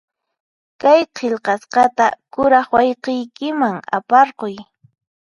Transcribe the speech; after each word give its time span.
Kay 0.81 1.01
qillqasqata 1.15 2.05
kuraq 2.33 2.67
wayqiykiman 2.75 3.75
aparquy. 3.97 4.55